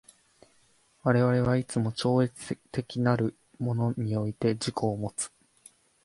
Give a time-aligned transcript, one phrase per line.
[1.03, 5.29] 我々はいつも超越的なるものにおいて自己をもつ。